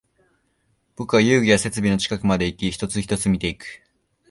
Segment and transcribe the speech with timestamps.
[0.95, 3.83] 僕は遊具や設備の近くまでいき、一つ、一つ見ていく